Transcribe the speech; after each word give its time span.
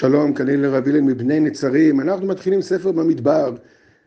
שלום, 0.00 0.34
כליל 0.34 0.60
לרב 0.60 0.88
הלל 0.88 1.00
מבני 1.00 1.40
נצרים. 1.40 2.00
אנחנו 2.00 2.26
מתחילים 2.26 2.62
ספר 2.62 2.92
במדבר. 2.92 3.54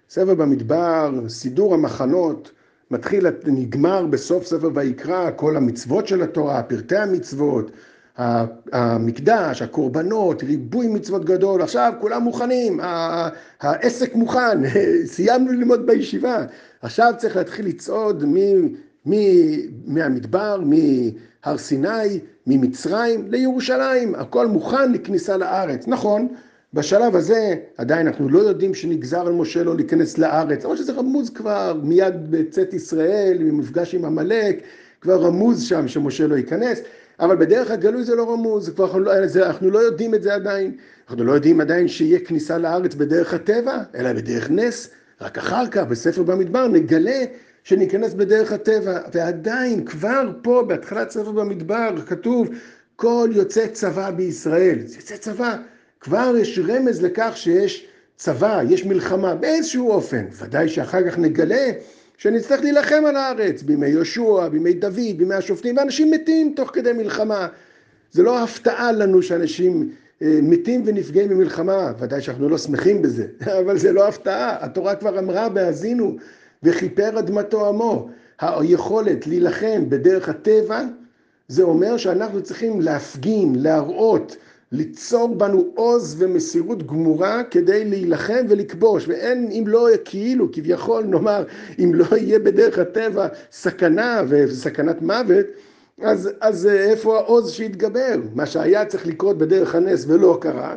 ספר 0.10 0.36
במדבר, 0.36 1.12
סידור 1.28 1.74
המחנות, 1.74 2.52
מתחיל, 2.92 3.28
נגמר 3.46 4.06
בסוף 4.06 4.46
ספר 4.46 4.70
ויקרא, 4.74 5.32
כל 5.36 5.58
המצוות 5.58 6.08
של 6.08 6.22
התורה, 6.22 6.64
פרטי 6.64 6.98
המצוות, 6.98 7.72
המקדש, 8.72 9.62
הקורבנות, 9.62 10.44
ריבוי 10.44 10.88
מצוות 10.88 11.26
גדול, 11.26 11.62
עכשיו 11.62 11.94
כולם 12.02 12.22
מוכנים, 12.22 12.80
העסק 13.62 14.16
מוכן, 14.16 14.58
סיימנו 15.14 15.52
ללמוד 15.52 15.86
בישיבה, 15.86 16.46
עכשיו 16.82 17.14
צריך 17.18 17.36
להתחיל 17.36 17.66
לצעוד 17.66 18.24
מהמדבר, 19.06 20.62
מהר 20.66 21.58
סיני, 21.58 22.20
ממצרים 22.48 23.32
לירושלים, 23.32 24.16
הכל 24.16 24.48
מוכן 24.48 24.92
לכניסה 24.92 25.38
לארץ, 25.38 25.88
נכון, 25.88 26.28
בשלב 26.74 27.16
הזה 27.16 27.56
עדיין 27.78 28.08
אנחנו 28.08 28.30
לא 28.30 28.40
יודעים 28.40 28.74
שנגזר 28.74 29.28
על 29.28 29.34
משה 29.34 29.64
לא 29.64 29.76
להיכנס 29.76 30.18
לארץ, 30.18 30.64
למרות 30.64 30.78
שזה 30.78 30.94
רמוז 30.94 31.30
כבר 31.30 31.80
מיד 31.84 32.32
בצאת 32.32 32.74
ישראל, 32.74 33.38
במפגש 33.40 33.96
עם 33.96 34.06
עמלק, 34.06 34.64
כבר 35.02 35.22
רמוז 35.22 35.64
שם 35.64 35.88
שמשה 35.88 36.28
לא 36.28 36.36
ייכנס, 36.36 36.82
אבל 37.20 37.36
בדרך 37.36 37.72
הגלוי 37.72 38.04
זה 38.04 38.16
לא 38.16 38.34
רמוז, 38.34 38.70
כבר 38.70 38.86
אנחנו, 38.86 39.00
לא, 39.00 39.28
זה, 39.28 39.48
אנחנו 39.48 39.70
לא 39.70 39.80
יודעים 39.80 40.16
את 40.16 40.24
זה 40.24 40.34
עדיין, 40.34 40.72
אנחנו 41.10 41.24
לא 41.24 41.32
יודעים 41.32 41.62
עדיין 41.62 41.88
שיהיה 41.88 42.20
כניסה 42.20 42.58
לארץ 42.58 42.96
בדרך 42.96 43.34
הטבע, 43.34 43.78
אלא 43.96 44.14
בדרך 44.14 44.50
נס, 44.50 44.90
רק 45.22 45.38
אחר 45.38 45.68
כך 45.68 45.84
בספר 45.84 46.24
במדבר 46.24 46.68
נגלה 46.68 47.24
שניכנס 47.64 48.14
בדרך 48.14 48.52
הטבע, 48.52 49.00
ועדיין 49.14 49.86
כבר 49.86 50.32
פה 50.42 50.64
בהתחלת 50.68 51.12
ספר 51.12 51.32
במדבר 51.32 51.96
כתוב 52.06 52.50
כל 52.96 53.30
יוצא 53.34 53.68
צבא 53.68 54.12
בישראל, 54.12 54.80
יוצא 54.96 55.18
צבא, 55.18 55.58
כבר 56.00 56.34
יש 56.40 56.60
רמז 56.68 57.02
לכך 57.02 57.32
שיש 57.36 57.88
צבא, 58.16 58.62
יש 58.70 58.86
מלחמה 58.86 59.36
באיזשהו 59.36 59.92
אופן, 59.92 60.26
ודאי 60.32 60.70
שאחר 60.70 61.10
כך 61.10 61.18
נגלה 61.18 61.72
שנצטרך 62.18 62.62
להילחם 62.62 63.04
על 63.08 63.16
הארץ, 63.16 63.62
בימי 63.62 63.88
יהושע, 63.88 64.48
בימי 64.48 64.74
דוד, 64.74 65.18
בימי 65.18 65.36
השופטים, 65.36 65.78
ואנשים 65.78 66.12
מתים 66.12 66.54
תוך 66.56 66.70
כדי 66.74 66.94
מלחמה. 66.94 67.48
זה 68.12 68.24
לא 68.24 68.44
הפתעה 68.44 68.92
לנו 68.92 69.22
שאנשים 69.22 69.90
אה, 70.22 70.40
מתים 70.42 70.84
ונפגעים 70.86 71.30
במלחמה, 71.30 71.92
ודאי 72.00 72.22
שאנחנו 72.22 72.50
לא 72.50 72.58
שמחים 72.58 73.02
בזה, 73.02 73.28
אבל 73.60 73.78
זה 73.78 73.92
לא 73.92 74.08
הפתעה, 74.08 74.58
התורה 74.60 74.96
כבר 74.96 75.20
אמרה 75.20 75.50
בהאזינו 75.50 76.18
וכיפר 76.64 77.20
אדמתו 77.20 77.68
עמו. 77.68 78.10
היכולת 78.40 79.28
להילחם 79.28 79.90
בדרך 79.90 80.30
הטבע, 80.30 80.82
זה 81.48 81.64
אומר 81.64 81.98
שאנחנו 81.98 82.42
צריכים 82.42 82.82
להפגין, 82.82 83.56
להראות, 83.56 84.38
ליצור 84.72 85.36
בנו 85.36 85.72
עוז 85.76 86.16
ומסירות 86.20 86.88
גמורה 86.88 87.44
כדי 87.44 87.86
להילחם 87.86 88.46
ולכבוש, 88.50 89.08
ואין, 89.08 89.50
אם 89.52 89.64
לא 89.68 89.88
כאילו, 90.06 90.52
כביכול 90.52 91.04
נאמר, 91.04 91.44
אם 91.80 91.92
לא 91.94 92.06
יהיה 92.18 92.40
בדרך 92.40 92.80
הטבע 92.80 93.28
סכנה 93.52 94.22
וסכנת 94.28 95.02
מוות, 95.02 95.46
אז, 96.02 96.30
אז 96.42 96.68
איפה 96.68 97.18
העוז 97.18 97.52
שיתגבר? 97.52 98.16
מה 98.36 98.46
שהיה 98.46 98.86
צריך 98.86 99.08
לקרות 99.08 99.38
בדרך 99.38 99.76
הנס 99.76 100.06
ולא 100.08 100.38
קרה, 100.42 100.76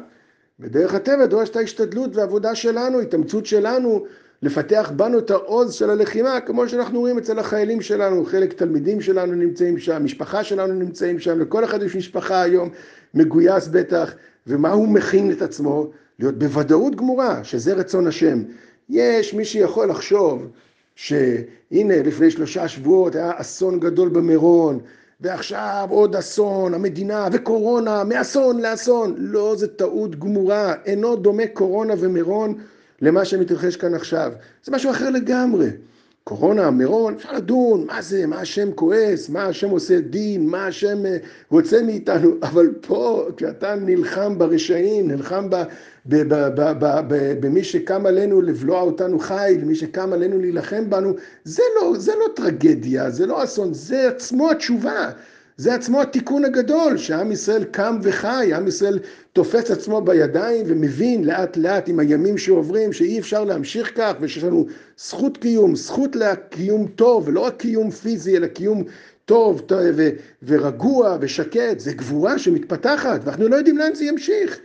בדרך 0.60 0.94
הטבע 0.94 1.26
דורש 1.26 1.48
את 1.48 1.56
ההשתדלות 1.56 2.16
והעבודה 2.16 2.54
שלנו, 2.54 3.00
התאמצות 3.00 3.46
שלנו, 3.46 4.04
לפתח 4.42 4.92
בנו 4.96 5.18
את 5.18 5.30
העוז 5.30 5.74
של 5.74 5.90
הלחימה, 5.90 6.40
כמו 6.40 6.68
שאנחנו 6.68 7.00
רואים 7.00 7.18
אצל 7.18 7.38
החיילים 7.38 7.80
שלנו, 7.80 8.24
חלק 8.24 8.52
תלמידים 8.52 9.00
שלנו 9.00 9.32
נמצאים 9.32 9.78
שם, 9.78 10.04
משפחה 10.04 10.44
שלנו 10.44 10.74
נמצאים 10.74 11.18
שם, 11.18 11.40
לכל 11.40 11.64
אחד 11.64 11.82
יש 11.82 11.96
משפחה 11.96 12.42
היום, 12.42 12.70
מגויס 13.14 13.68
בטח, 13.68 14.14
ומה 14.46 14.70
הוא 14.70 14.88
מכין 14.88 15.32
את 15.32 15.42
עצמו? 15.42 15.90
להיות 16.18 16.38
בוודאות 16.38 16.94
גמורה, 16.96 17.44
שזה 17.44 17.74
רצון 17.74 18.06
השם. 18.06 18.42
יש 18.88 19.34
מי 19.34 19.44
שיכול 19.44 19.88
לחשוב 19.90 20.48
שהנה 20.94 22.02
לפני 22.02 22.30
שלושה 22.30 22.68
שבועות 22.68 23.14
היה 23.14 23.32
אסון 23.36 23.80
גדול 23.80 24.08
במירון, 24.08 24.78
ועכשיו 25.20 25.88
עוד 25.90 26.16
אסון, 26.16 26.74
המדינה 26.74 27.28
וקורונה, 27.32 28.04
מאסון 28.04 28.60
לאסון. 28.60 29.14
לא, 29.18 29.54
זה 29.56 29.68
טעות 29.68 30.18
גמורה, 30.18 30.74
אינו 30.84 31.16
דומה 31.16 31.46
קורונה 31.52 31.94
ומירון 31.98 32.54
למה 33.02 33.24
שמתרחש 33.24 33.76
כאן 33.76 33.94
עכשיו. 33.94 34.32
זה 34.64 34.72
משהו 34.72 34.90
אחר 34.90 35.10
לגמרי. 35.10 35.70
קורונה, 36.28 36.70
מירון, 36.70 37.14
אפשר 37.14 37.32
לדון, 37.32 37.86
מה 37.86 38.02
זה, 38.02 38.26
מה 38.26 38.40
השם 38.40 38.72
כועס, 38.72 39.28
מה 39.28 39.44
השם 39.44 39.70
עושה 39.70 40.00
דין, 40.00 40.46
מה 40.46 40.66
השם 40.66 41.06
אה, 41.06 41.16
רוצה 41.50 41.82
מאיתנו, 41.82 42.30
אבל 42.48 42.74
פה, 42.80 43.28
כשאתה 43.36 43.74
נלחם 43.74 44.38
ברשעים, 44.38 45.10
נלחם 45.10 45.48
במי 47.40 47.64
שקם 47.64 48.06
עלינו 48.06 48.42
לבלוע 48.42 48.80
אותנו 48.80 49.18
חי, 49.18 49.56
למי 49.62 49.74
שקם 49.74 50.12
עלינו 50.12 50.38
להילחם 50.38 50.90
בנו, 50.90 51.14
זה 51.44 51.62
לא, 51.76 51.94
זה 51.98 52.12
לא 52.20 52.26
טרגדיה, 52.36 53.10
זה 53.10 53.26
לא 53.26 53.44
אסון, 53.44 53.74
זה 53.74 54.08
עצמו 54.08 54.50
התשובה. 54.50 55.10
זה 55.58 55.74
עצמו 55.74 56.02
התיקון 56.02 56.44
הגדול, 56.44 56.96
שעם 56.96 57.32
ישראל 57.32 57.64
קם 57.64 57.98
וחי, 58.02 58.54
עם 58.54 58.68
ישראל 58.68 58.98
תופס 59.32 59.70
עצמו 59.70 60.00
בידיים 60.00 60.64
ומבין 60.68 61.24
לאט 61.24 61.56
לאט 61.56 61.88
עם 61.88 61.98
הימים 61.98 62.38
שעוברים 62.38 62.92
שאי 62.92 63.18
אפשר 63.18 63.44
להמשיך 63.44 63.92
כך 63.96 64.12
ושיש 64.20 64.44
לנו 64.44 64.66
זכות 64.98 65.36
קיום, 65.36 65.76
זכות 65.76 66.16
לקיום 66.16 66.86
טוב, 66.86 67.28
ולא 67.28 67.40
רק 67.40 67.56
קיום 67.56 67.90
פיזי 67.90 68.36
אלא 68.36 68.46
קיום 68.46 68.84
טוב, 69.24 69.62
ו- 69.94 70.10
ורגוע 70.42 71.16
ושקט, 71.20 71.78
זה 71.78 71.92
גבורה 71.92 72.38
שמתפתחת 72.38 73.20
ואנחנו 73.24 73.48
לא 73.48 73.56
יודעים 73.56 73.78
לאן 73.78 73.94
זה 73.94 74.04
ימשיך. 74.04 74.58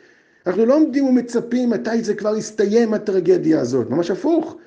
אנחנו 0.47 0.65
לא 0.65 0.75
עומדים 0.75 1.05
ומצפים 1.05 1.69
מתי 1.69 2.03
זה 2.03 2.13
כבר 2.13 2.37
יסתיים 2.37 2.93
הטרגדיה 2.93 3.61
הזאת, 3.61 3.89
ממש 3.89 4.11
הפוך. 4.11 4.57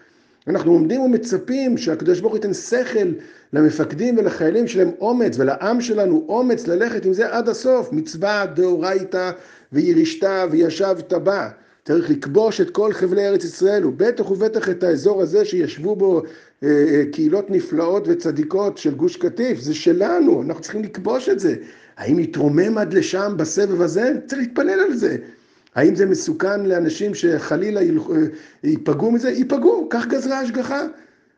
אנחנו 0.48 0.72
עומדים 0.72 1.00
ומצפים 1.00 1.78
שהקדוש 1.78 2.20
ברוך 2.20 2.32
הוא 2.32 2.38
ייתן 2.38 2.54
שכל 2.54 3.14
למפקדים 3.52 4.18
ולחיילים 4.18 4.66
שלהם 4.68 4.90
אומץ, 5.00 5.38
ולעם 5.38 5.80
שלנו 5.80 6.24
אומץ 6.28 6.66
ללכת 6.66 7.04
עם 7.04 7.12
זה 7.12 7.34
עד 7.34 7.48
הסוף. 7.48 7.92
מצווה 7.92 8.46
דאורייתא 8.46 9.30
וירישת 9.72 10.26
וישבת 10.50 11.12
בה. 11.12 11.48
צריך 11.84 12.10
לכבוש 12.10 12.60
את 12.60 12.70
כל 12.70 12.92
חבלי 12.92 13.28
ארץ 13.28 13.44
ישראל, 13.44 13.86
ובטח 13.86 14.30
ובטח 14.30 14.68
את 14.68 14.82
האזור 14.82 15.22
הזה 15.22 15.44
שישבו 15.44 15.96
בו 15.96 16.22
אה, 16.62 16.68
אה, 16.68 17.02
קהילות 17.12 17.50
נפלאות 17.50 18.04
וצדיקות 18.06 18.78
של 18.78 18.94
גוש 18.94 19.16
קטיף, 19.16 19.60
זה 19.60 19.74
שלנו, 19.74 20.42
אנחנו 20.42 20.62
צריכים 20.62 20.82
לכבוש 20.82 21.28
את 21.28 21.40
זה. 21.40 21.54
האם 21.96 22.18
יתרומם 22.18 22.78
עד 22.78 22.94
לשם 22.94 23.34
בסבב 23.36 23.82
הזה? 23.82 24.12
צריך 24.26 24.40
להתפלל 24.40 24.80
על 24.80 24.94
זה. 24.94 25.16
האם 25.74 25.94
זה 25.94 26.06
מסוכן 26.06 26.66
לאנשים 26.66 27.14
שחלילה 27.14 27.80
ייפגעו 28.64 29.10
מזה? 29.10 29.30
ייפגעו, 29.30 29.86
כך 29.90 30.06
גזרה 30.06 30.40
השגחה. 30.40 30.82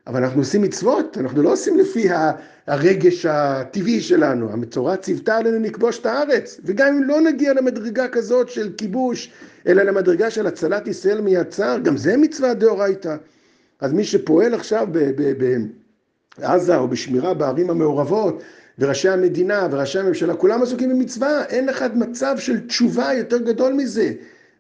אבל 0.07 0.25
אנחנו 0.25 0.41
עושים 0.41 0.63
מצוות, 0.63 1.19
אנחנו 1.19 1.43
לא 1.43 1.53
עושים 1.53 1.79
לפי 1.79 2.09
הרגש 2.67 3.27
הטבעי 3.27 4.01
שלנו. 4.01 4.53
המצורע 4.53 4.97
ציוותה 4.97 5.37
עלינו 5.37 5.59
לכבוש 5.59 5.99
את 5.99 6.07
הארץ. 6.07 6.61
וגם 6.65 6.87
אם 6.87 7.03
לא 7.03 7.21
נגיע 7.21 7.53
למדרגה 7.53 8.09
כזאת 8.09 8.49
של 8.49 8.73
כיבוש, 8.79 9.31
אלא 9.67 9.83
למדרגה 9.83 10.31
של 10.31 10.47
הצלת 10.47 10.87
ישראל 10.87 11.21
מיצר, 11.21 11.79
גם 11.83 11.97
זה 11.97 12.17
מצווה 12.17 12.55
דאורייתא. 12.55 13.17
אז 13.81 13.93
מי 13.93 14.05
שפועל 14.05 14.55
עכשיו 14.55 14.89
בעזה 16.39 16.77
או 16.77 16.89
בשמירה 16.89 17.35
בערים 17.35 17.71
המעורבות, 17.71 18.43
וראשי 18.79 19.09
המדינה 19.09 19.69
וראשי 19.71 19.99
הממשלה, 19.99 20.35
כולם 20.35 20.63
עסוקים 20.63 20.91
במצווה, 20.91 21.45
אין 21.45 21.69
אחד 21.69 21.99
מצב 21.99 22.39
של 22.39 22.67
תשובה 22.67 23.13
יותר 23.15 23.39
גדול 23.39 23.73
מזה. 23.73 24.13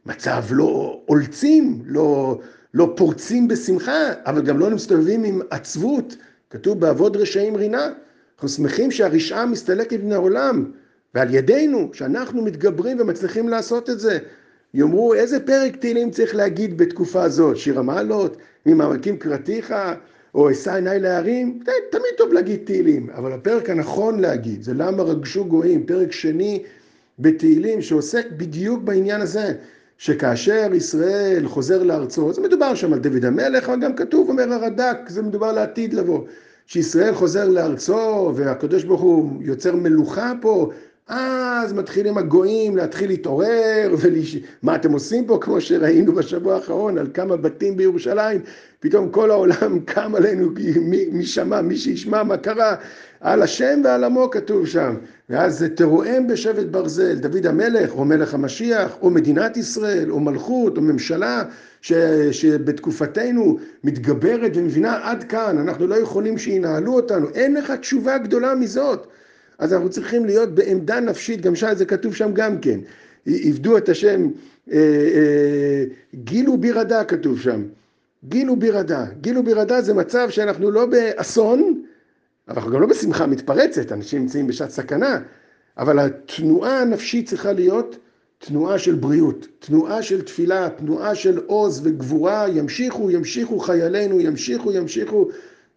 מצב 0.06 0.44
לא 0.50 1.00
עולצים, 1.06 1.82
לא, 1.86 2.38
לא 2.74 2.92
פורצים 2.96 3.48
בשמחה, 3.48 4.12
אבל 4.26 4.42
גם 4.42 4.58
לא 4.58 4.70
מסתובבים 4.70 5.24
עם 5.24 5.40
עצבות. 5.50 6.16
כתוב 6.50 6.80
בעבוד 6.80 7.16
רשעים 7.16 7.56
רינה. 7.56 7.88
אנחנו 8.34 8.48
שמחים 8.48 8.90
שהרשעה 8.90 9.46
מסתלקת 9.46 10.00
מן 10.02 10.12
העולם, 10.12 10.70
ועל 11.14 11.34
ידינו, 11.34 11.90
שאנחנו 11.92 12.42
מתגברים 12.42 13.00
ומצליחים 13.00 13.48
לעשות 13.48 13.90
את 13.90 14.00
זה. 14.00 14.18
יאמרו, 14.74 15.14
איזה 15.14 15.40
פרק 15.40 15.76
תהילים 15.76 16.10
צריך 16.10 16.34
להגיד 16.34 16.78
בתקופה 16.78 17.22
הזאת? 17.22 17.56
שיר 17.56 17.78
המעלות, 17.78 18.36
ממעמקים 18.66 19.16
קראתיך, 19.16 19.74
או 20.36 20.50
אשא 20.50 20.74
עיניי 20.74 21.00
להרים, 21.00 21.58
תמיד 21.90 22.12
טוב 22.16 22.32
להגיד 22.32 22.60
תהילים, 22.64 23.10
אבל 23.10 23.32
הפרק 23.32 23.70
הנכון 23.70 24.20
להגיד 24.20 24.62
זה 24.62 24.74
למה 24.74 25.02
רגשו 25.02 25.44
גויים, 25.44 25.86
פרק 25.86 26.12
שני 26.12 26.62
בתהילים 27.18 27.82
שעוסק 27.82 28.26
בדיוק 28.36 28.82
בעניין 28.82 29.20
הזה, 29.20 29.54
שכאשר 29.98 30.70
ישראל 30.74 31.48
חוזר 31.48 31.82
לארצו, 31.82 32.32
זה 32.32 32.40
מדובר 32.40 32.74
שם 32.74 32.92
על 32.92 32.98
דוד 32.98 33.24
המלך, 33.24 33.68
אבל 33.68 33.80
גם 33.80 33.96
כתוב, 33.96 34.28
אומר 34.28 34.52
הרד"ק, 34.52 34.98
זה 35.08 35.22
מדובר 35.22 35.52
לעתיד 35.52 35.94
לבוא, 35.94 36.20
שישראל 36.66 37.14
חוזר 37.14 37.48
לארצו 37.48 38.32
והקדוש 38.36 38.84
ברוך 38.84 39.00
הוא 39.00 39.42
יוצר 39.42 39.76
מלוכה 39.76 40.32
פה, 40.40 40.70
אז 41.08 41.72
מתחילים 41.72 42.18
הגויים 42.18 42.76
להתחיל 42.76 43.08
להתעורר, 43.08 43.94
ולש... 43.98 44.36
מה 44.62 44.74
אתם 44.74 44.92
עושים 44.92 45.26
פה, 45.26 45.38
כמו 45.40 45.60
שראינו 45.60 46.12
בשבוע 46.12 46.54
האחרון, 46.54 46.98
על 46.98 47.06
כמה 47.14 47.36
בתים 47.36 47.76
בירושלים, 47.76 48.40
פתאום 48.80 49.10
כל 49.10 49.30
העולם 49.30 49.80
קם 49.94 50.14
עלינו, 50.14 50.50
מי, 50.80 51.06
מי 51.12 51.26
שמע, 51.26 51.60
מי 51.60 51.76
שישמע 51.76 52.22
מה 52.22 52.36
קרה, 52.36 52.74
על 53.20 53.42
השם 53.42 53.80
ועל 53.84 54.04
עמו 54.04 54.30
כתוב 54.30 54.66
שם. 54.66 54.94
ואז 55.30 55.58
זה 55.58 55.68
תרועם 55.68 56.26
בשבט 56.26 56.66
ברזל, 56.66 57.14
דוד 57.14 57.46
המלך, 57.46 57.92
או 57.92 58.04
מלך 58.04 58.34
המשיח, 58.34 58.96
או 59.02 59.10
מדינת 59.10 59.56
ישראל, 59.56 60.10
או 60.10 60.20
מלכות, 60.20 60.76
או 60.76 60.82
ממשלה, 60.82 61.42
ש, 61.80 61.92
שבתקופתנו 62.30 63.58
מתגברת 63.84 64.52
ומבינה 64.54 64.98
עד 65.02 65.24
כאן, 65.24 65.58
אנחנו 65.58 65.86
לא 65.86 65.94
יכולים 65.94 66.38
שינהלו 66.38 66.94
אותנו, 66.94 67.28
אין 67.34 67.54
לך 67.54 67.70
תשובה 67.70 68.18
גדולה 68.18 68.54
מזאת. 68.54 69.06
אז 69.58 69.72
אנחנו 69.72 69.90
צריכים 69.90 70.24
להיות 70.24 70.54
בעמדה 70.54 71.00
נפשית, 71.00 71.40
גם 71.40 71.54
שם 71.54 71.72
זה 71.74 71.84
כתוב 71.84 72.14
שם 72.14 72.32
גם 72.32 72.58
כן. 72.58 72.80
עבדו 73.26 73.76
את 73.76 73.88
השם, 73.88 74.28
אה, 74.72 74.78
אה, 74.78 75.84
גילו 76.14 76.56
בירדה 76.56 77.04
כתוב 77.04 77.40
שם. 77.40 77.62
גילו 78.28 78.56
בירדה. 78.56 79.06
גילו 79.20 79.42
בירדה 79.42 79.82
זה 79.82 79.94
מצב 79.94 80.30
שאנחנו 80.30 80.70
לא 80.70 80.86
באסון, 80.86 81.82
אבל 82.48 82.56
אנחנו 82.56 82.72
גם 82.72 82.80
לא 82.80 82.86
בשמחה 82.86 83.26
מתפרצת, 83.26 83.92
אנשים 83.92 84.22
נמצאים 84.22 84.46
בשעת 84.46 84.70
סכנה, 84.70 85.20
אבל 85.78 85.98
התנועה 85.98 86.80
הנפשית 86.80 87.28
צריכה 87.28 87.52
להיות 87.52 87.96
תנועה 88.38 88.78
של 88.78 88.94
בריאות, 88.94 89.46
תנועה 89.58 90.02
של 90.02 90.22
תפילה, 90.22 90.68
תנועה 90.76 91.14
של 91.14 91.38
עוז 91.46 91.80
וגבורה, 91.84 92.48
ימשיכו, 92.48 93.10
ימשיכו 93.10 93.58
חיילינו, 93.58 94.20
ימשיכו, 94.20 94.72
ימשיכו 94.72 95.28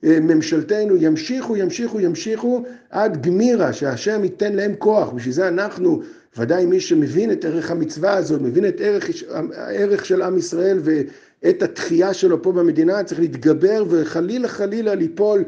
ממשלתנו, 0.04 0.96
ימשיכו, 0.96 1.58
ימשיכו, 1.58 2.00
ימשיכו 2.00 2.64
עד 2.90 3.22
גמירה, 3.22 3.74
שהשם 3.74 4.24
ייתן 4.24 4.54
להם 4.54 4.76
כוח. 4.76 5.10
בשביל 5.10 5.34
זה 5.34 5.48
אנחנו, 5.48 6.02
ודאי 6.38 6.66
מי 6.66 6.80
שמבין 6.80 7.32
את 7.32 7.46
ערך 7.46 7.72
המצווה 7.72 8.14
הזאת, 8.14 8.42
מבין 8.42 8.68
את 8.68 8.82
ערך, 8.82 9.10
הערך 9.56 10.06
של 10.06 10.22
עם 10.22 10.38
ישראל 10.38 10.80
ואת 10.84 11.64
התחייה 11.64 12.14
שלו 12.14 12.42
פה 12.42 12.52
במדינה, 12.52 13.04
צריך 13.04 13.20
להתגבר 13.20 13.86
וחלילה 13.90 14.48
חלילה 14.48 14.96
ליפול 14.96 15.44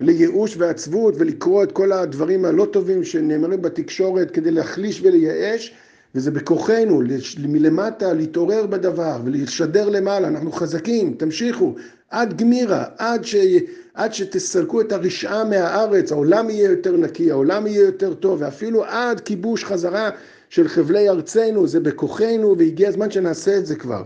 לייאוש 0.00 0.56
ועצבות 0.58 1.14
ולקרוא 1.18 1.62
את 1.62 1.72
כל 1.72 1.92
הדברים 1.92 2.44
הלא 2.44 2.66
טובים 2.72 3.04
שנאמרים 3.04 3.62
בתקשורת 3.62 4.30
כדי 4.30 4.50
להחליש 4.50 5.00
ולייאש. 5.02 5.74
וזה 6.14 6.30
בכוחנו, 6.30 7.02
מלמטה 7.38 8.12
להתעורר 8.12 8.66
בדבר 8.66 9.20
ולשדר 9.24 9.88
למעלה, 9.88 10.28
אנחנו 10.28 10.52
חזקים, 10.52 11.14
תמשיכו, 11.18 11.74
עד 12.10 12.36
גמירה, 12.38 12.84
עד, 12.98 13.24
ש... 13.24 13.36
עד 13.94 14.14
שתסלקו 14.14 14.80
את 14.80 14.92
הרשעה 14.92 15.44
מהארץ, 15.44 16.12
העולם 16.12 16.50
יהיה 16.50 16.70
יותר 16.70 16.96
נקי, 16.96 17.30
העולם 17.30 17.66
יהיה 17.66 17.84
יותר 17.84 18.14
טוב, 18.14 18.42
ואפילו 18.42 18.84
עד 18.84 19.20
כיבוש 19.20 19.64
חזרה 19.64 20.10
של 20.48 20.68
חבלי 20.68 21.08
ארצנו, 21.08 21.66
זה 21.66 21.80
בכוחנו, 21.80 22.58
והגיע 22.58 22.88
הזמן 22.88 23.10
שנעשה 23.10 23.58
את 23.58 23.66
זה 23.66 23.76
כבר. 23.76 24.02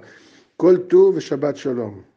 כל 0.56 0.76
טוב 0.76 1.14
ושבת 1.16 1.56
שלום. 1.56 2.09